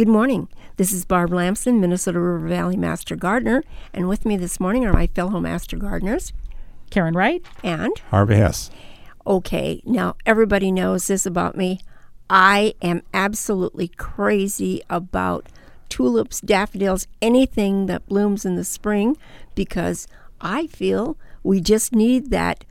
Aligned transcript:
Good 0.00 0.08
morning. 0.08 0.48
This 0.78 0.92
is 0.92 1.04
Barb 1.04 1.30
Lamson, 1.30 1.78
Minnesota 1.78 2.18
River 2.18 2.48
Valley 2.48 2.78
Master 2.78 3.16
Gardener, 3.16 3.62
and 3.92 4.08
with 4.08 4.24
me 4.24 4.38
this 4.38 4.58
morning 4.58 4.86
are 4.86 4.94
my 4.94 5.08
fellow 5.08 5.38
Master 5.40 5.76
Gardeners 5.76 6.32
Karen 6.88 7.12
Wright. 7.12 7.44
and 7.62 7.92
Harvey 8.08 8.36
Hesse. 8.36 8.70
okay, 9.26 9.82
now 9.84 10.16
everybody 10.24 10.72
knows 10.72 11.06
this 11.06 11.26
about 11.26 11.54
me. 11.54 11.80
I 12.30 12.72
am 12.80 13.02
absolutely 13.12 13.88
crazy 13.88 14.80
about 14.88 15.50
tulips, 15.90 16.40
daffodils, 16.40 17.06
anything 17.20 17.84
that 17.84 18.06
blooms 18.06 18.46
in 18.46 18.54
the 18.54 18.64
spring 18.64 19.18
because 19.54 20.08
I 20.40 20.66
feel 20.68 21.18
we 21.42 21.60
just 21.60 21.94
need 21.94 22.30
that 22.30 22.64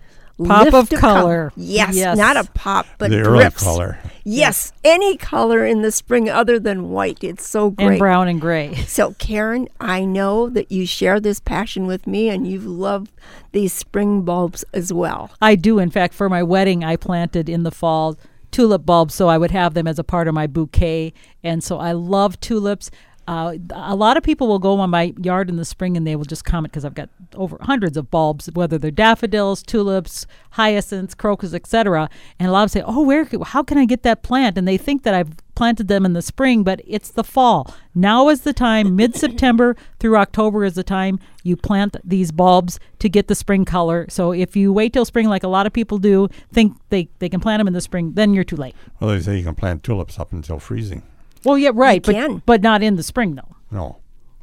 Pop 0.47 0.71
lift 0.71 0.93
of 0.93 0.99
color. 0.99 1.51
Yes, 1.55 1.95
Yes. 1.95 2.17
not 2.17 2.37
a 2.37 2.45
pop, 2.53 2.85
but 2.97 3.09
the 3.11 3.21
early 3.21 3.39
drips. 3.41 3.61
color. 3.63 3.99
Yes, 4.23 4.71
any 4.83 5.17
color 5.17 5.65
in 5.65 5.81
the 5.81 5.91
spring 5.91 6.29
other 6.29 6.59
than 6.59 6.89
white. 6.89 7.23
It's 7.23 7.47
so 7.47 7.71
great. 7.71 7.87
And 7.87 7.99
brown 7.99 8.27
and 8.27 8.39
gray. 8.39 8.75
So, 8.87 9.13
Karen, 9.17 9.67
I 9.79 10.05
know 10.05 10.49
that 10.49 10.71
you 10.71 10.85
share 10.85 11.19
this 11.19 11.39
passion 11.39 11.87
with 11.87 12.05
me 12.07 12.29
and 12.29 12.45
you 12.47 12.59
love 12.59 13.09
these 13.51 13.73
spring 13.73 14.21
bulbs 14.21 14.63
as 14.73 14.93
well. 14.93 15.31
I 15.41 15.55
do. 15.55 15.79
In 15.79 15.89
fact, 15.89 16.13
for 16.13 16.29
my 16.29 16.43
wedding, 16.43 16.83
I 16.83 16.95
planted 16.95 17.49
in 17.49 17.63
the 17.63 17.71
fall 17.71 18.17
tulip 18.51 18.85
bulbs 18.85 19.13
so 19.13 19.27
I 19.27 19.37
would 19.37 19.51
have 19.51 19.73
them 19.73 19.87
as 19.87 19.99
a 19.99 20.03
part 20.03 20.27
of 20.27 20.33
my 20.33 20.47
bouquet. 20.47 21.13
And 21.43 21.63
so 21.63 21.77
I 21.79 21.91
love 21.91 22.39
tulips. 22.39 22.89
Uh, 23.29 23.59
a 23.75 23.95
lot 23.95 24.17
of 24.17 24.23
people 24.23 24.47
will 24.47 24.57
go 24.57 24.79
on 24.79 24.89
my 24.89 25.13
yard 25.21 25.49
in 25.49 25.55
the 25.55 25.63
spring 25.63 25.95
and 25.95 26.07
they 26.07 26.15
will 26.15 26.25
just 26.25 26.43
comment 26.43 26.71
because 26.71 26.83
I've 26.83 26.95
got 26.95 27.09
over 27.35 27.59
hundreds 27.61 27.95
of 27.95 28.09
bulbs, 28.09 28.49
whether 28.53 28.79
they're 28.79 28.89
daffodils, 28.89 29.61
tulips, 29.61 30.25
hyacinths, 30.53 31.13
crocus, 31.13 31.53
etc. 31.53 32.09
And 32.39 32.49
a 32.49 32.51
lot 32.51 32.63
of 32.63 32.71
say, 32.71 32.81
"Oh, 32.83 33.03
where? 33.03 33.29
How 33.43 33.61
can 33.61 33.77
I 33.77 33.85
get 33.85 34.01
that 34.01 34.23
plant?" 34.23 34.57
And 34.57 34.67
they 34.67 34.77
think 34.77 35.03
that 35.03 35.13
I've 35.13 35.29
planted 35.53 35.87
them 35.87 36.07
in 36.07 36.13
the 36.13 36.23
spring, 36.23 36.63
but 36.63 36.81
it's 36.87 37.11
the 37.11 37.23
fall. 37.23 37.71
Now 37.93 38.29
is 38.29 38.41
the 38.41 38.53
time. 38.53 38.95
Mid-September 38.99 39.75
through 39.99 40.17
October 40.17 40.65
is 40.65 40.73
the 40.73 40.83
time 40.83 41.19
you 41.43 41.55
plant 41.55 41.97
these 42.03 42.31
bulbs 42.31 42.79
to 42.97 43.09
get 43.09 43.27
the 43.27 43.35
spring 43.35 43.63
color. 43.63 44.07
So 44.09 44.31
if 44.31 44.55
you 44.55 44.73
wait 44.73 44.91
till 44.91 45.05
spring, 45.05 45.29
like 45.29 45.43
a 45.43 45.47
lot 45.47 45.67
of 45.67 45.73
people 45.73 45.99
do, 45.99 46.29
think 46.51 46.75
they 46.89 47.09
they 47.19 47.29
can 47.29 47.41
plant 47.41 47.59
them 47.59 47.67
in 47.67 47.73
the 47.73 47.81
spring, 47.81 48.13
then 48.13 48.33
you're 48.33 48.43
too 48.43 48.55
late. 48.55 48.73
Well, 48.99 49.11
they 49.11 49.19
say 49.19 49.37
you 49.37 49.43
can 49.43 49.53
plant 49.53 49.83
tulips 49.83 50.17
up 50.17 50.33
until 50.33 50.57
freezing. 50.57 51.03
Well, 51.43 51.57
yeah, 51.57 51.71
right, 51.73 52.03
but 52.03 52.15
can. 52.15 52.41
but 52.45 52.61
not 52.61 52.83
in 52.83 52.95
the 52.95 53.03
spring 53.03 53.35
though. 53.35 53.55
No. 53.71 53.97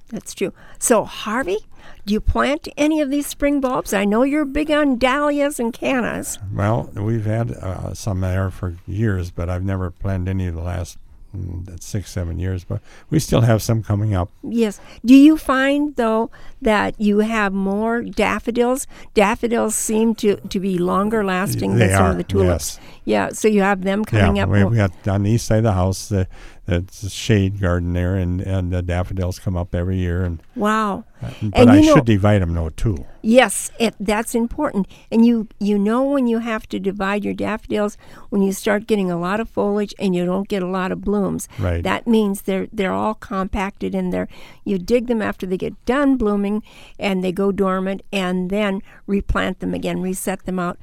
That's 0.08 0.34
true. 0.34 0.52
So, 0.78 1.04
Harvey, 1.04 1.58
do 2.04 2.14
you 2.14 2.20
plant 2.20 2.68
any 2.76 3.00
of 3.00 3.10
these 3.10 3.26
spring 3.26 3.60
bulbs? 3.60 3.92
I 3.92 4.04
know 4.04 4.22
you're 4.22 4.44
big 4.44 4.70
on 4.70 4.98
dahlias 4.98 5.58
and 5.58 5.72
cannas. 5.72 6.38
Well, 6.54 6.90
we've 6.94 7.24
had 7.26 7.50
uh, 7.50 7.92
some 7.92 8.20
there 8.20 8.50
for 8.50 8.76
years, 8.86 9.32
but 9.32 9.50
I've 9.50 9.64
never 9.64 9.90
planted 9.90 10.30
any 10.30 10.46
of 10.46 10.54
the 10.54 10.62
last 10.62 10.96
mm, 11.36 11.82
six, 11.82 12.12
seven 12.12 12.38
years. 12.38 12.62
But 12.62 12.80
we 13.10 13.18
still 13.18 13.40
have 13.40 13.62
some 13.62 13.82
coming 13.82 14.14
up. 14.14 14.30
Yes. 14.44 14.78
Do 15.04 15.16
you 15.16 15.36
find, 15.36 15.96
though, 15.96 16.30
that 16.62 17.00
you 17.00 17.18
have 17.18 17.52
more 17.52 18.02
daffodils? 18.02 18.86
Daffodils 19.14 19.74
seem 19.74 20.14
to, 20.16 20.36
to 20.36 20.60
be 20.60 20.78
longer 20.78 21.24
lasting 21.24 21.74
They 21.74 21.88
than 21.88 21.96
some 21.96 22.10
of 22.12 22.16
the 22.16 22.22
tulips. 22.24 22.78
yes. 22.78 22.80
Yeah, 23.04 23.28
so 23.30 23.48
you 23.48 23.62
have 23.62 23.82
them 23.82 24.04
coming 24.04 24.36
yeah, 24.36 24.44
up. 24.44 24.50
we, 24.50 24.60
more- 24.60 24.70
we 24.70 24.76
got 24.76 25.08
on 25.08 25.24
the 25.24 25.32
east 25.32 25.46
side 25.46 25.58
of 25.58 25.64
the 25.64 25.72
house. 25.72 26.08
The, 26.08 26.28
it's 26.68 27.02
a 27.02 27.10
shade 27.10 27.60
garden 27.60 27.92
there, 27.92 28.16
and 28.16 28.40
and 28.40 28.72
the 28.72 28.82
daffodils 28.82 29.38
come 29.38 29.56
up 29.56 29.74
every 29.74 29.98
year. 29.98 30.24
And 30.24 30.42
wow. 30.54 31.04
Uh, 31.22 31.30
but 31.40 31.60
And 31.60 31.70
I 31.70 31.80
know- 31.80 31.94
should 31.94 32.04
divide 32.04 32.42
them 32.42 32.54
though 32.54 32.68
too. 32.70 33.06
Yes, 33.22 33.72
it, 33.80 33.94
that's 33.98 34.34
important. 34.34 34.86
And 35.10 35.24
you 35.26 35.48
you 35.58 35.78
know 35.78 36.02
when 36.04 36.26
you 36.26 36.38
have 36.38 36.68
to 36.68 36.78
divide 36.78 37.24
your 37.24 37.34
daffodils 37.34 37.96
when 38.30 38.42
you 38.42 38.52
start 38.52 38.86
getting 38.86 39.10
a 39.10 39.18
lot 39.18 39.40
of 39.40 39.48
foliage 39.48 39.94
and 39.98 40.14
you 40.14 40.24
don't 40.24 40.46
get 40.48 40.62
a 40.62 40.66
lot 40.68 40.92
of 40.92 41.00
blooms. 41.00 41.48
Right. 41.58 41.82
That 41.82 42.06
means 42.06 42.42
they're 42.42 42.68
they're 42.72 42.92
all 42.92 43.14
compacted 43.14 43.94
in 43.94 44.10
there. 44.10 44.28
You 44.64 44.78
dig 44.78 45.06
them 45.06 45.22
after 45.22 45.46
they 45.46 45.56
get 45.56 45.74
done 45.86 46.16
blooming 46.16 46.62
and 46.98 47.24
they 47.24 47.32
go 47.32 47.50
dormant 47.50 48.02
and 48.12 48.50
then 48.50 48.80
replant 49.06 49.60
them 49.60 49.74
again, 49.74 50.00
reset 50.00 50.44
them 50.44 50.58
out. 50.58 50.78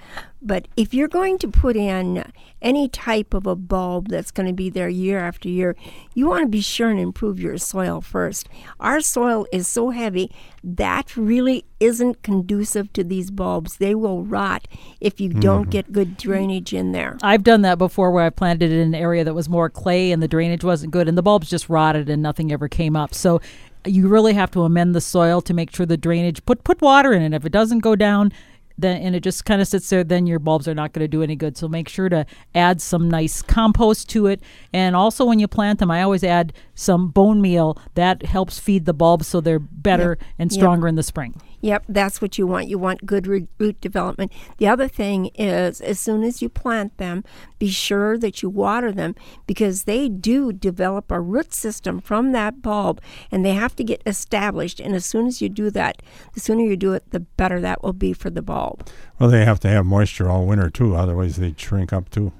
But 0.45 0.67
if 0.75 0.93
you're 0.93 1.07
going 1.07 1.37
to 1.39 1.47
put 1.47 1.77
in 1.77 2.23
any 2.61 2.89
type 2.89 3.33
of 3.33 3.47
a 3.47 3.55
bulb 3.55 4.09
that's 4.09 4.31
going 4.31 4.47
to 4.47 4.53
be 4.53 4.69
there 4.69 4.89
year 4.89 5.19
after 5.19 5.47
year, 5.47 5.75
you 6.13 6.27
want 6.27 6.43
to 6.43 6.49
be 6.49 6.61
sure 6.61 6.89
and 6.89 6.99
improve 6.99 7.39
your 7.39 7.57
soil 7.57 8.01
first. 8.01 8.49
Our 8.79 8.99
soil 8.99 9.45
is 9.53 9.67
so 9.67 9.91
heavy 9.91 10.31
that 10.63 11.15
really 11.15 11.65
isn't 11.79 12.23
conducive 12.23 12.91
to 12.93 13.03
these 13.03 13.31
bulbs. 13.31 13.77
They 13.77 13.95
will 13.95 14.23
rot 14.23 14.67
if 14.99 15.21
you 15.21 15.29
don't 15.29 15.63
mm-hmm. 15.63 15.69
get 15.71 15.91
good 15.93 16.17
drainage 16.17 16.73
in 16.73 16.91
there. 16.91 17.17
I've 17.23 17.43
done 17.43 17.61
that 17.61 17.77
before 17.77 18.11
where 18.11 18.25
I 18.25 18.29
planted 18.29 18.71
it 18.71 18.75
in 18.75 18.87
an 18.89 18.95
area 18.95 19.23
that 19.23 19.33
was 19.33 19.47
more 19.47 19.69
clay 19.69 20.11
and 20.11 20.21
the 20.21 20.27
drainage 20.27 20.63
wasn't 20.63 20.91
good 20.91 21.07
and 21.07 21.17
the 21.17 21.23
bulbs 21.23 21.49
just 21.49 21.69
rotted 21.69 22.09
and 22.09 22.21
nothing 22.21 22.51
ever 22.51 22.67
came 22.67 22.95
up. 22.95 23.13
So 23.13 23.41
you 23.85 24.07
really 24.07 24.33
have 24.33 24.51
to 24.51 24.63
amend 24.63 24.95
the 24.95 25.01
soil 25.01 25.41
to 25.41 25.53
make 25.53 25.75
sure 25.75 25.85
the 25.85 25.97
drainage 25.97 26.45
put 26.45 26.63
put 26.63 26.81
water 26.81 27.13
in 27.13 27.21
it. 27.21 27.33
If 27.33 27.45
it 27.45 27.51
doesn't 27.51 27.79
go 27.79 27.95
down 27.95 28.31
then 28.77 29.01
and 29.01 29.15
it 29.15 29.21
just 29.21 29.45
kind 29.45 29.61
of 29.61 29.67
sits 29.67 29.89
there, 29.89 30.03
then 30.03 30.25
your 30.27 30.39
bulbs 30.39 30.67
are 30.67 30.73
not 30.73 30.93
going 30.93 31.03
to 31.03 31.07
do 31.07 31.21
any 31.23 31.35
good. 31.35 31.57
So 31.57 31.67
make 31.67 31.87
sure 31.89 32.09
to 32.09 32.25
add 32.55 32.81
some 32.81 33.09
nice 33.09 33.41
compost 33.41 34.09
to 34.09 34.27
it. 34.27 34.41
And 34.73 34.95
also 34.95 35.25
when 35.25 35.39
you 35.39 35.47
plant 35.47 35.79
them, 35.79 35.91
I 35.91 36.01
always 36.01 36.23
add 36.23 36.53
some 36.75 37.09
bone 37.09 37.41
meal 37.41 37.77
that 37.95 38.25
helps 38.25 38.59
feed 38.59 38.85
the 38.85 38.93
bulbs 38.93 39.27
so 39.27 39.41
they're 39.41 39.59
better 39.59 40.17
and 40.39 40.51
Yep. 40.51 40.57
stronger 40.59 40.87
in 40.87 40.95
the 40.95 41.03
spring. 41.03 41.39
Yep, 41.63 41.85
that's 41.87 42.21
what 42.21 42.37
you 42.37 42.45
want. 42.45 42.67
You 42.67 42.77
want 42.77 43.05
good 43.05 43.25
root, 43.25 43.47
root 43.57 43.79
development. 43.79 44.33
The 44.57 44.67
other 44.67 44.89
thing 44.89 45.27
is, 45.35 45.79
as 45.79 45.97
soon 45.97 46.21
as 46.21 46.41
you 46.41 46.49
plant 46.49 46.97
them, 46.97 47.23
be 47.57 47.69
sure 47.69 48.17
that 48.17 48.41
you 48.43 48.49
water 48.49 48.91
them 48.91 49.15
because 49.47 49.85
they 49.85 50.09
do 50.09 50.51
develop 50.51 51.09
a 51.09 51.21
root 51.21 51.53
system 51.53 52.01
from 52.01 52.33
that 52.33 52.61
bulb 52.61 52.99
and 53.31 53.45
they 53.45 53.53
have 53.53 53.77
to 53.77 53.83
get 53.85 54.01
established. 54.05 54.81
And 54.81 54.93
as 54.93 55.05
soon 55.05 55.25
as 55.25 55.41
you 55.41 55.47
do 55.47 55.69
that, 55.69 56.01
the 56.33 56.41
sooner 56.41 56.63
you 56.63 56.75
do 56.75 56.91
it, 56.91 57.09
the 57.11 57.21
better 57.21 57.61
that 57.61 57.81
will 57.81 57.93
be 57.93 58.11
for 58.11 58.29
the 58.29 58.41
bulb. 58.41 58.85
Well, 59.17 59.29
they 59.29 59.45
have 59.45 59.61
to 59.61 59.69
have 59.69 59.85
moisture 59.85 60.29
all 60.29 60.45
winter 60.45 60.69
too, 60.69 60.97
otherwise 60.97 61.37
they 61.37 61.55
shrink 61.57 61.93
up 61.93 62.09
too. 62.09 62.33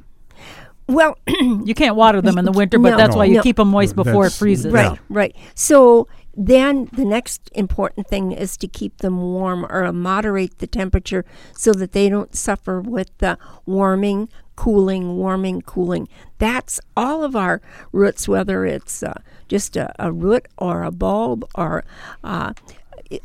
Well, 0.90 1.18
You 1.30 1.74
can't 1.74 1.96
water 1.96 2.22
them 2.22 2.38
in 2.38 2.44
the 2.44 2.52
winter, 2.60 2.78
but 2.78 2.90
No. 2.90 2.98
that's 2.98 3.16
why 3.16 3.24
you 3.24 3.36
No. 3.36 3.42
keep 3.42 3.56
them 3.56 3.70
moist 3.70 3.96
before 3.96 4.26
it 4.28 4.34
freezes. 4.34 4.74
Right. 4.74 4.90
Right, 4.90 5.00
right. 5.10 5.36
So 5.56 6.10
then 6.36 6.90
the 6.94 7.06
next 7.06 7.50
important 7.54 8.08
thing 8.08 8.32
is 8.32 8.58
to 8.58 8.68
keep 8.68 8.98
them 8.98 9.22
warm 9.22 9.66
or 9.70 9.92
moderate 9.94 10.58
the 10.60 10.68
temperature 10.68 11.26
so 11.56 11.74
that 11.74 11.92
they 11.92 12.10
don't 12.10 12.36
suffer 12.36 12.82
with 12.82 13.16
the 13.20 13.38
warming, 13.66 14.30
cooling, 14.56 15.16
warming, 15.16 15.62
cooling. 15.62 16.08
That's 16.40 16.80
all 16.98 17.24
of 17.24 17.36
our 17.36 17.62
roots, 17.92 18.28
whether 18.28 18.66
it's 18.66 19.04
uh, 19.04 19.22
just 19.48 19.76
a, 19.78 19.94
a 20.00 20.12
root 20.12 20.48
or 20.58 20.84
a 20.84 20.92
bulb 20.92 21.46
or 21.56 21.84
uh, 22.24 22.54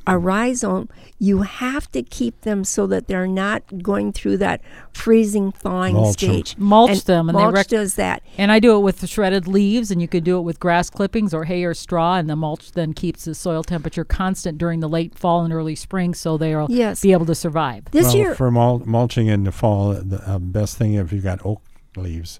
a 0.06 0.18
rhizome, 0.18 0.88
you 1.18 1.42
have 1.42 1.90
to 1.92 2.02
keep 2.02 2.40
them 2.42 2.64
so 2.64 2.86
that 2.86 3.06
they're 3.08 3.26
not 3.26 3.82
going 3.82 4.12
through 4.12 4.36
that 4.38 4.60
freezing 4.92 5.52
thawing 5.52 5.94
Mulch 5.94 6.22
'em. 6.22 6.30
stage. 6.30 6.56
Mulch 6.58 6.90
and 6.90 7.00
them, 7.02 7.28
and 7.28 7.38
they 7.38 7.42
mulch 7.42 7.54
rec- 7.54 7.68
does 7.68 7.94
that. 7.94 8.22
And 8.36 8.50
I 8.52 8.58
do 8.60 8.76
it 8.76 8.80
with 8.80 8.98
the 9.00 9.06
shredded 9.06 9.46
leaves, 9.48 9.90
and 9.90 10.00
you 10.00 10.08
could 10.08 10.24
do 10.24 10.38
it 10.38 10.42
with 10.42 10.60
grass 10.60 10.90
clippings 10.90 11.32
or 11.34 11.44
hay 11.44 11.64
or 11.64 11.74
straw, 11.74 12.16
and 12.16 12.28
the 12.28 12.36
mulch 12.36 12.72
then 12.72 12.92
keeps 12.92 13.24
the 13.24 13.34
soil 13.34 13.62
temperature 13.62 14.04
constant 14.04 14.58
during 14.58 14.80
the 14.80 14.88
late 14.88 15.18
fall 15.18 15.44
and 15.44 15.52
early 15.52 15.74
spring, 15.74 16.14
so 16.14 16.36
they'll 16.36 16.66
Yes. 16.70 17.00
be 17.02 17.12
able 17.12 17.26
to 17.26 17.34
survive. 17.34 17.84
This 17.90 18.06
well, 18.06 18.16
year, 18.16 18.34
for 18.34 18.50
mul- 18.50 18.82
mulching 18.84 19.26
in 19.28 19.44
the 19.44 19.52
fall, 19.52 19.92
the 19.94 20.22
uh, 20.28 20.38
best 20.38 20.76
thing 20.76 20.94
if 20.94 21.12
you've 21.12 21.24
got 21.24 21.40
oak 21.44 21.62
leaves, 21.96 22.38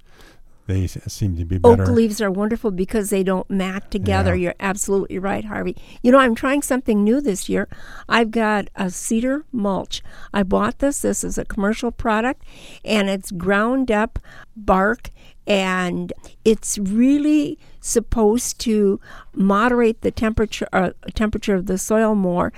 they 0.68 0.86
seem 0.86 1.36
to 1.38 1.46
be 1.46 1.56
better. 1.56 1.82
Oak 1.82 1.88
leaves 1.88 2.20
are 2.20 2.30
wonderful 2.30 2.70
because 2.70 3.08
they 3.08 3.24
don't 3.24 3.48
mat 3.48 3.90
together. 3.90 4.36
Yeah. 4.36 4.42
You're 4.42 4.54
absolutely 4.60 5.18
right, 5.18 5.44
Harvey. 5.44 5.74
You 6.02 6.12
know, 6.12 6.18
I'm 6.18 6.34
trying 6.34 6.60
something 6.60 7.02
new 7.02 7.22
this 7.22 7.48
year. 7.48 7.68
I've 8.06 8.30
got 8.30 8.68
a 8.76 8.90
cedar 8.90 9.46
mulch. 9.50 10.02
I 10.32 10.42
bought 10.42 10.78
this. 10.78 11.00
This 11.00 11.24
is 11.24 11.38
a 11.38 11.46
commercial 11.46 11.90
product, 11.90 12.44
and 12.84 13.08
it's 13.08 13.30
ground 13.30 13.90
up 13.90 14.18
bark, 14.54 15.10
and 15.48 16.12
it's 16.44 16.78
really 16.78 17.58
supposed 17.80 18.60
to 18.60 19.00
moderate 19.34 20.02
the 20.02 20.10
temperature 20.10 20.68
uh, 20.72 20.90
temperature 21.14 21.54
of 21.54 21.66
the 21.66 21.78
soil 21.78 22.14
more. 22.14 22.52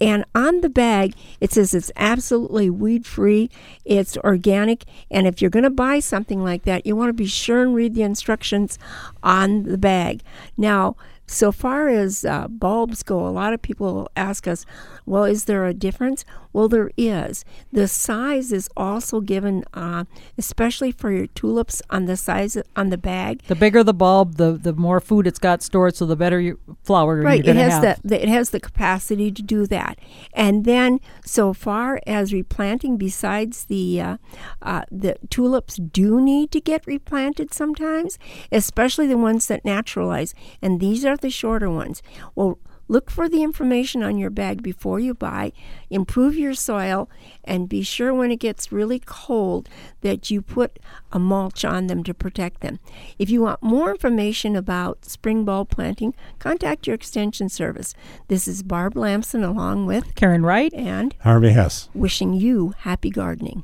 And 0.00 0.24
on 0.34 0.60
the 0.60 0.68
bag, 0.68 1.14
it 1.40 1.52
says 1.52 1.72
it's 1.72 1.90
absolutely 1.96 2.68
weed 2.68 3.06
free, 3.06 3.48
it's 3.84 4.18
organic, 4.18 4.84
and 5.10 5.26
if 5.26 5.40
you're 5.40 5.50
going 5.50 5.62
to 5.62 5.70
buy 5.70 6.00
something 6.00 6.42
like 6.42 6.64
that, 6.64 6.84
you 6.84 6.94
want 6.94 7.08
to 7.08 7.14
be 7.14 7.26
sure 7.26 7.62
and 7.62 7.74
read 7.74 7.94
the 7.94 8.02
instructions 8.02 8.78
on 9.22 9.62
the 9.62 9.78
bag. 9.78 10.20
Now, 10.58 10.96
so 11.26 11.52
far 11.52 11.88
as 11.88 12.24
uh, 12.24 12.48
bulbs 12.48 13.02
go, 13.02 13.26
a 13.26 13.30
lot 13.30 13.52
of 13.52 13.62
people 13.62 14.10
ask 14.16 14.46
us, 14.46 14.66
well, 15.06 15.24
is 15.24 15.44
there 15.44 15.64
a 15.66 15.74
difference? 15.74 16.24
Well, 16.52 16.68
there 16.68 16.90
is. 16.96 17.44
The 17.72 17.88
size 17.88 18.52
is 18.52 18.68
also 18.76 19.20
given, 19.20 19.64
uh, 19.74 20.04
especially 20.38 20.92
for 20.92 21.10
your 21.10 21.26
tulips, 21.26 21.82
on 21.90 22.04
the 22.04 22.16
size 22.16 22.56
on 22.76 22.90
the 22.90 22.98
bag. 22.98 23.42
The 23.48 23.56
bigger 23.56 23.82
the 23.82 23.92
bulb, 23.92 24.36
the 24.36 24.52
the 24.52 24.72
more 24.72 25.00
food 25.00 25.26
it's 25.26 25.38
got 25.38 25.62
stored, 25.62 25.96
so 25.96 26.06
the 26.06 26.14
better 26.14 26.40
your 26.40 26.58
flower 26.84 27.20
Right, 27.20 27.44
you're 27.44 27.54
going 27.54 27.56
to 27.56 27.62
has 27.62 27.84
have. 27.84 28.02
the, 28.02 28.08
the 28.08 28.22
it 28.22 28.28
has 28.28 28.50
the 28.50 28.60
capacity 28.60 29.32
to 29.32 29.42
do 29.42 29.66
that. 29.66 29.98
And 30.32 30.64
then, 30.64 31.00
so 31.24 31.52
far 31.52 32.00
as 32.06 32.32
replanting, 32.32 32.96
besides 32.98 33.64
the 33.64 34.00
uh, 34.00 34.16
uh, 34.62 34.82
the 34.92 35.16
tulips 35.30 35.76
do 35.76 36.20
need 36.20 36.52
to 36.52 36.60
get 36.60 36.86
replanted 36.86 37.52
sometimes, 37.52 38.18
especially 38.52 39.08
the 39.08 39.18
ones 39.18 39.48
that 39.48 39.64
naturalize, 39.64 40.34
and 40.62 40.78
these 40.78 41.04
are 41.14 41.16
the 41.16 41.30
shorter 41.30 41.70
ones. 41.70 42.02
Well. 42.34 42.58
Look 42.86 43.10
for 43.10 43.30
the 43.30 43.42
information 43.42 44.02
on 44.02 44.18
your 44.18 44.28
bag 44.28 44.62
before 44.62 45.00
you 45.00 45.14
buy. 45.14 45.52
Improve 45.88 46.36
your 46.36 46.52
soil 46.52 47.08
and 47.42 47.66
be 47.66 47.80
sure 47.80 48.12
when 48.12 48.30
it 48.30 48.36
gets 48.36 48.70
really 48.70 49.00
cold 49.06 49.70
that 50.02 50.30
you 50.30 50.42
put 50.42 50.78
a 51.10 51.18
mulch 51.18 51.64
on 51.64 51.86
them 51.86 52.04
to 52.04 52.12
protect 52.12 52.60
them. 52.60 52.80
If 53.18 53.30
you 53.30 53.40
want 53.40 53.62
more 53.62 53.90
information 53.90 54.54
about 54.54 55.06
spring 55.06 55.46
bulb 55.46 55.70
planting, 55.70 56.14
contact 56.38 56.86
your 56.86 56.92
extension 56.94 57.48
service. 57.48 57.94
This 58.28 58.46
is 58.46 58.62
Barb 58.62 58.98
Lamson 58.98 59.42
along 59.42 59.86
with 59.86 60.14
Karen 60.14 60.44
Wright. 60.44 60.72
and 60.74 61.14
Harvey 61.22 61.52
Hesse. 61.52 61.88
wishing 61.94 62.34
you 62.34 62.74
happy 62.80 63.08
gardening. 63.08 63.62